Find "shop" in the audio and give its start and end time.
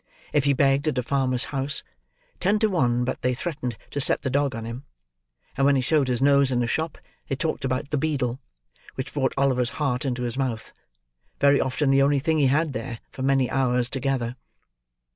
6.67-6.97